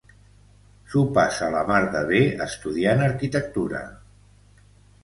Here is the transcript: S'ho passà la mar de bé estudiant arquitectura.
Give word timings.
S'ho 0.93 1.03
passà 1.17 1.49
la 1.57 1.61
mar 1.73 1.83
de 1.97 2.01
bé 2.13 2.23
estudiant 2.47 3.05
arquitectura. 3.11 3.85